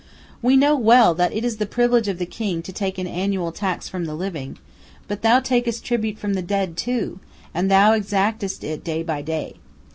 [0.41, 3.51] We know well that it is the privilege of the king to take an annual
[3.51, 4.57] tax from the living.
[5.07, 7.19] But thou takest tribute from the dead, too,
[7.53, 9.57] and thou exactest it day by day.